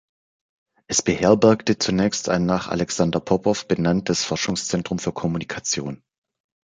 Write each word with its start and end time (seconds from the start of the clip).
Es 0.87 1.03
beherbergte 1.03 1.77
zunächst 1.77 2.27
ein 2.27 2.47
nach 2.47 2.69
Alexander 2.69 3.19
Popow 3.19 3.67
benanntes 3.67 4.23
Forschungszentrum 4.23 4.97
für 4.97 5.11
Kommunikation. 5.13 6.01